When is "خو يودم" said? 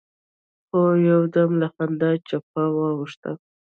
0.67-1.49